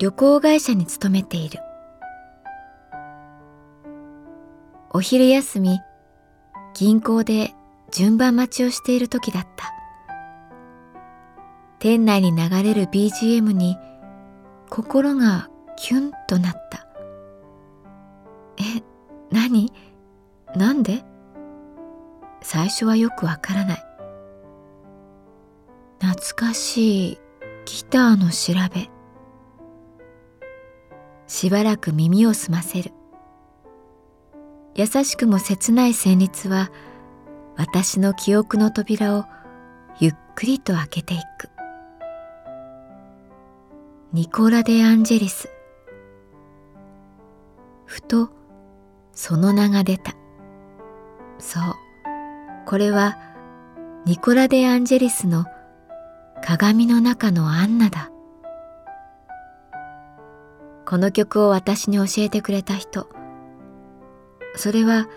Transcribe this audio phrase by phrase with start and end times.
[0.00, 1.60] 旅行会社に勤めている。
[4.92, 5.78] お昼休み
[6.72, 7.52] 銀行で
[7.92, 9.74] 順番待ちをしている時だった。
[11.80, 13.76] 店内に流れる BGM に
[14.70, 16.86] 心がキュンとなった。
[18.56, 18.82] え
[19.30, 19.70] 何？
[20.56, 21.04] なんで？
[22.40, 23.84] 最初はよくわからない。
[26.00, 27.18] 懐かしい
[27.66, 28.88] ギターの調べ。
[31.30, 32.90] しばらく耳を澄ませる。
[34.74, 36.72] 優しくも切ない旋律は
[37.56, 39.24] 私の記憶の扉を
[40.00, 41.48] ゆっくりと開けていく。
[44.12, 45.48] ニコラ・デ・アンジェリス。
[47.84, 48.30] ふと
[49.12, 50.14] その名が出た。
[51.38, 51.62] そう。
[52.66, 53.16] これは
[54.04, 55.44] ニコラ・デ・アンジェリスの
[56.42, 58.09] 鏡の中のアンナだ。
[60.90, 63.08] この曲を私に教えてくれた人。
[64.56, 65.08] それは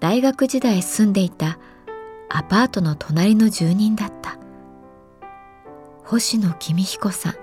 [0.00, 1.60] 大学時代住んでいた
[2.28, 4.40] アパートの隣の住人だった。
[6.02, 7.34] 星野公彦さん。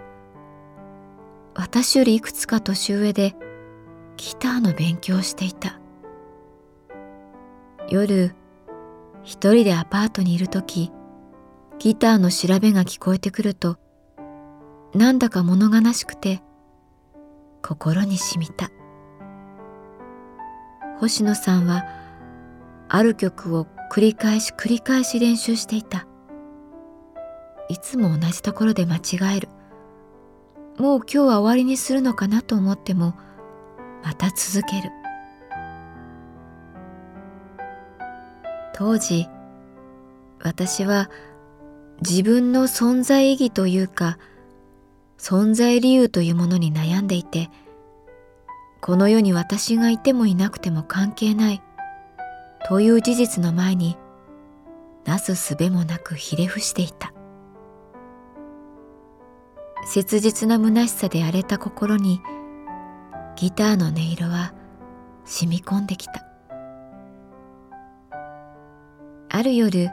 [1.53, 3.37] 私よりいくつか年上で
[4.17, 5.79] ギターの勉強をしていた。
[7.89, 8.35] 夜
[9.23, 10.91] 一人でアパートにいる時
[11.79, 13.77] ギターの調べが聞こえてくると
[14.93, 16.41] なんだか物悲しくて
[17.67, 18.69] 心にしみた。
[20.99, 21.83] 星野さんは
[22.87, 26.05] ある曲を繰り返し繰り返し練習していた。
[27.67, 29.49] いつも同じところで間違える。
[30.77, 33.15] もう今日は終わりにするのかなと思っても
[34.03, 34.91] また続ける。
[38.75, 39.27] 当時
[40.39, 41.09] 私は
[42.07, 44.19] 自分の存在意義というか
[45.17, 47.49] 存在理由というものに悩んでいて
[48.81, 51.61] この世に私がいてもいなくても関係ない
[52.67, 53.97] という事実の前に
[55.05, 57.13] なすすべもなくひれ伏していた。
[59.87, 62.21] 切実な虚しさで荒れた心に
[63.35, 64.53] ギターの音色は
[65.25, 66.25] 染み込んできた。
[69.29, 69.91] ある夜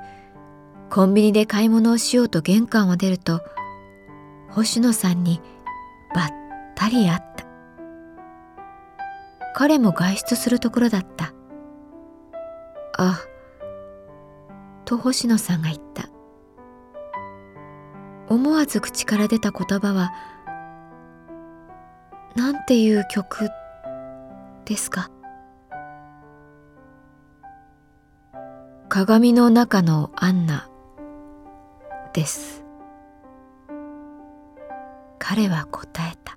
[0.88, 3.42] コンビニで買い物をしようと玄関を出ると
[4.54, 5.40] 星野さんに
[6.14, 6.28] ばっ
[6.74, 7.46] たり会った。
[9.54, 11.32] 彼も外出するところだった。
[12.98, 13.18] あ
[14.84, 16.08] と星野さんが言った。
[18.28, 20.10] 思わず口から出た言葉は
[22.36, 23.50] 「なんていう曲
[24.64, 25.10] ですか?」
[28.88, 30.68] 鏡の中のアンナ
[32.12, 32.61] です。
[35.24, 36.36] 彼は答えた。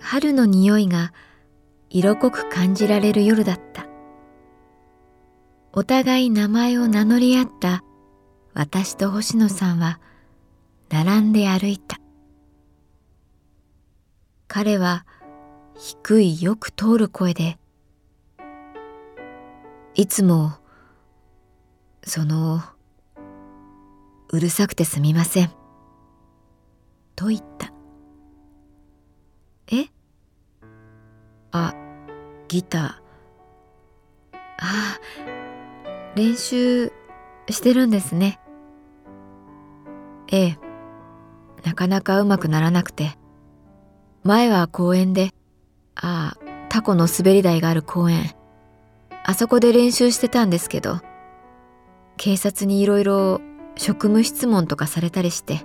[0.00, 1.12] 春の匂いが
[1.90, 3.86] 色濃く感じられる夜だった。
[5.72, 7.84] お互い名前を名乗り合った
[8.52, 10.00] 私と星野さんは
[10.88, 11.98] 並んで歩いた。
[14.48, 15.06] 彼は
[15.82, 17.58] 低いよく通る声で
[19.94, 20.52] いつも
[22.02, 22.60] その
[24.28, 25.50] うるさくてすみません。
[27.16, 27.72] と言った。
[29.72, 29.86] え？
[31.50, 31.74] あ
[32.48, 32.82] ギター。
[32.82, 32.98] あ
[34.60, 34.98] あ
[36.14, 36.92] 練習
[37.48, 38.38] してるんですね。
[40.30, 40.58] ええ。
[41.64, 43.18] なかなかうまくならなくて。
[44.22, 45.32] 前は公園で
[45.96, 48.34] ああタコの滑り台がある公園。
[49.24, 51.00] あそこで練習してたんですけど
[52.16, 53.40] 警察にいろいろ
[53.76, 55.60] 職務質問とかされたりして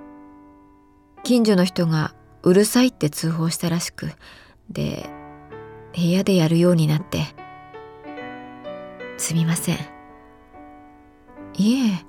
[1.23, 2.13] 近所の人が
[2.43, 4.11] うるさいって通報したらしく
[4.69, 5.09] で
[5.95, 7.25] 部屋でやるようになって。
[9.17, 9.77] すみません。
[11.57, 12.05] いえ。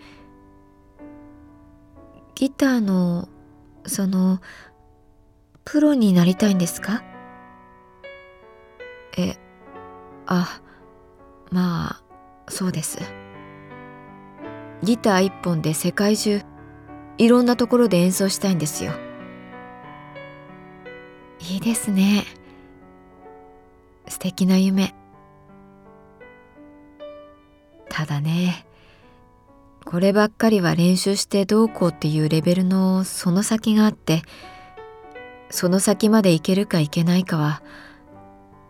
[2.34, 3.28] ギターの
[3.86, 4.40] その
[5.64, 7.04] プロになりたいんですか？
[9.16, 9.36] え
[10.26, 10.60] あ
[11.50, 12.02] まあ
[12.48, 12.98] そうです。
[14.82, 16.42] ギター一本で世界中
[17.18, 18.92] いろんなところで演奏したいんですよ。
[21.40, 22.24] いいですね。
[24.08, 24.94] 素敵な夢。
[27.88, 28.66] ただね
[29.86, 34.22] こればっかりは練習してどうこうっていうレベルのその先があって
[35.48, 37.62] その先までいけるかいけないかは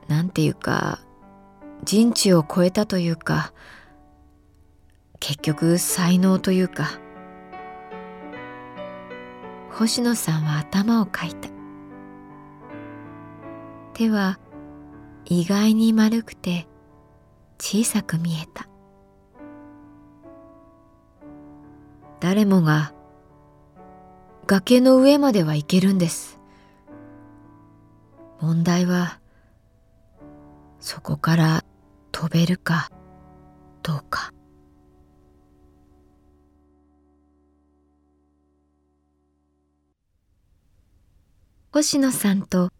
[0.09, 1.01] 何て言うか
[1.85, 3.53] 人知を超えたというか
[5.21, 7.01] 結局才能というか。
[9.71, 11.51] 星野さんは頭をかいた。
[13.93, 14.39] 手は
[15.27, 16.67] 意外に丸くて
[17.59, 18.69] 小さく見えた。
[22.21, 22.95] 誰もが
[24.47, 26.41] 崖の上までは行けるんです。
[28.41, 29.21] 問題は
[30.87, 31.65] そこから
[32.13, 32.91] 飛べるか
[33.83, 34.33] どうか。
[41.73, 42.71] 星野さんと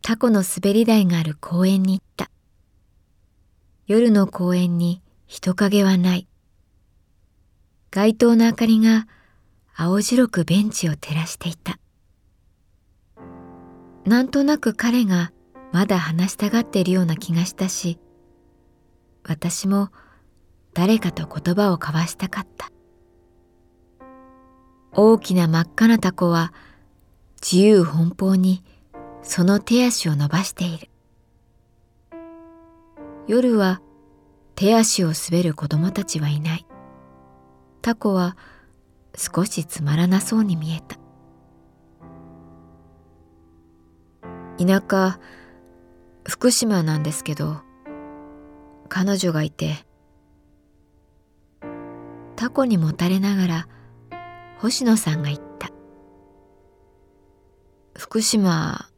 [0.00, 2.30] タコの滑り台がある公園に行った。
[3.88, 6.28] 夜の公園に人影はない。
[7.90, 9.08] 街灯の明かりが
[9.74, 11.80] 青白くベンチを照らしていた。
[14.04, 15.32] なんとなく彼が
[15.74, 17.98] まだ話したがっているような気がしたし
[19.24, 19.90] 私も
[20.72, 22.70] 誰かと言葉を交わしたかった。
[24.92, 26.52] 大きな真っ赤なタコは
[27.42, 28.62] 自由奔放に
[29.22, 30.88] その手足を伸ばしている。
[33.26, 33.80] 夜は
[34.54, 36.66] 手足を滑る子供たちはいない。
[37.82, 38.36] タコは
[39.16, 40.96] 少しつまらなそうに見えた。
[44.64, 45.18] 田舎
[46.26, 47.60] 福島なんですけど
[48.88, 49.84] 彼女がいて
[52.36, 53.68] タコにもたれながら
[54.58, 55.70] 星野さんが言った。
[57.96, 58.88] 福島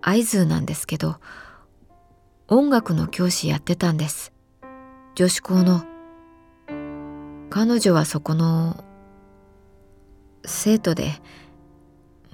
[0.00, 1.16] 会津なんですけど
[2.48, 4.32] 音楽の教師やってたんです。
[5.14, 5.84] 女子校の。
[7.50, 8.84] 彼女はそこの
[10.44, 11.12] 生徒で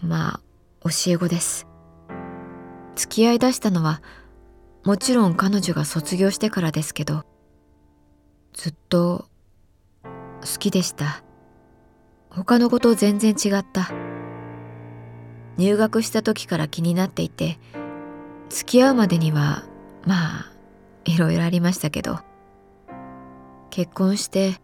[0.03, 0.41] ま
[0.83, 1.70] あ教え子です。
[3.01, 4.03] 付き合いだしたのは
[4.85, 7.25] もちろん彼女が卒業してからですけど
[8.53, 9.25] ずっと
[10.43, 11.23] 好きでした。
[12.29, 13.91] 他のこと全然違った。
[15.57, 17.59] 入学した時から気になっていて
[18.51, 19.65] 付き合うまでには
[20.07, 20.53] まあ
[21.05, 22.21] いろいろありましたけど
[23.71, 24.57] 結婚して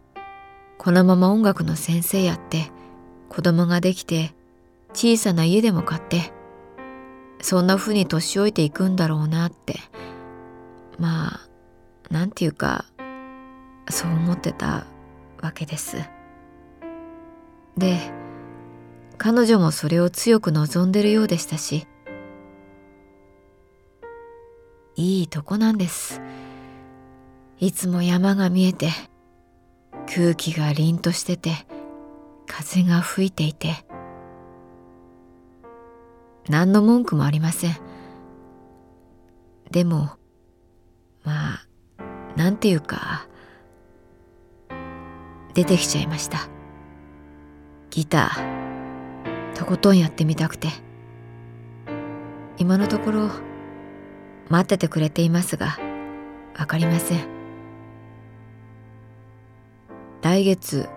[0.77, 2.71] このまま音楽の先生やって
[3.29, 4.33] 子供ができて
[4.93, 6.36] 小さな家でも買って
[7.41, 9.79] そんな風に年老いていくんだろうなって
[10.97, 11.49] まあ
[12.09, 12.85] なんていうか
[13.89, 14.85] そう思ってた
[15.41, 15.97] わけです。
[17.77, 17.99] で
[19.17, 21.87] 彼女もそれを強く望んでるようでしたし
[24.95, 26.21] いいとこなんです
[27.59, 28.89] いつも山が見えて
[30.07, 31.51] 空気が凛としてて
[32.47, 33.86] 風が吹いていて
[36.49, 37.77] 何の文句もありません。
[39.71, 40.11] でも
[41.23, 41.67] まあ
[42.35, 43.27] なんていうか
[45.53, 46.47] 出てきちゃいました。
[47.89, 50.69] ギターとことんやってみたくて。
[52.59, 53.29] 今のところ
[54.49, 55.77] 待っててくれていますが
[56.55, 57.27] 分かりません。
[60.23, 60.89] 来月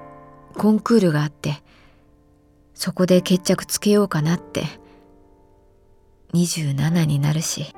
[0.57, 1.62] コンクールがあって
[2.73, 4.79] そこで決着つけようかなって。
[6.32, 7.75] 27になるし。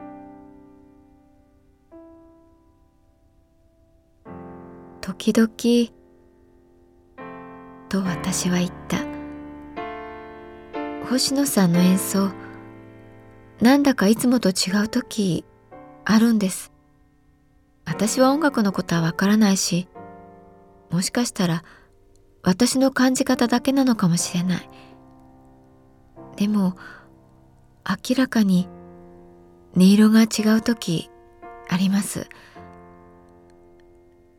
[5.00, 5.49] 時々
[7.88, 8.99] と私は言った。
[11.09, 12.30] 星野さんの演奏
[13.61, 15.44] なんだかいつもと違う時
[16.04, 16.73] あるんです。
[17.85, 19.88] 私は音楽のことはわからないし
[20.90, 21.64] もしかしたら
[22.42, 24.71] 私の感じ方だけなのかもしれない。
[26.37, 26.76] でも
[27.88, 28.68] 明らかに
[29.76, 31.10] 音色が違う時
[31.68, 32.28] あります。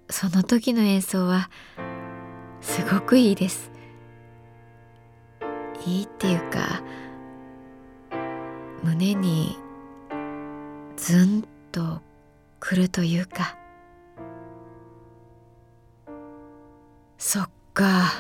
[0.10, 1.50] その時の演奏は
[2.62, 3.72] すごくいいです。
[5.86, 6.82] いいっていうか
[8.84, 9.58] 胸に
[10.96, 12.02] ズンと
[12.60, 13.58] くるというか。
[17.18, 18.12] そっか。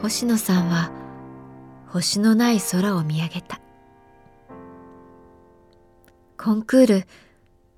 [0.00, 0.99] 星野さんは
[1.92, 3.60] 星のない空を見上げた。
[6.38, 7.06] コンクール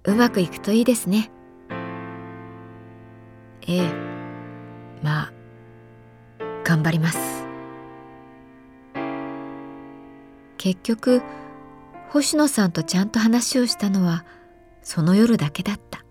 [0.05, 1.31] うまくいくといいですね。
[3.67, 3.93] ええ。
[5.03, 5.33] まあ
[6.63, 7.47] 頑張ります。
[10.59, 11.23] 結局
[12.11, 14.27] 星野さんとちゃんと話をしたのは
[14.83, 16.05] その夜だけだった。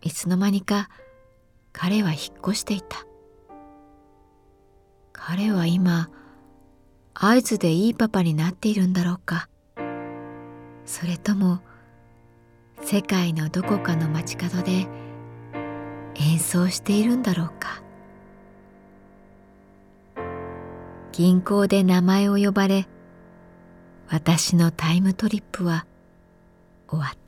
[0.00, 0.88] いつの間にか
[1.72, 3.04] 彼は引っ越していた。
[5.12, 6.08] 彼は今
[7.20, 9.48] 合図でいいパパになっているんだろうか。
[10.86, 11.60] それとも
[12.80, 14.86] 世界のどこかの街角で
[16.14, 17.82] 演奏しているんだろうか。
[21.10, 22.86] 銀行で名前を呼ばれ
[24.06, 25.86] 私のタイムトリップは
[26.88, 27.27] 終わった。